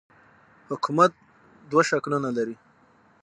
[0.69, 1.11] حکومت
[1.69, 2.55] دوه شکلونه لري.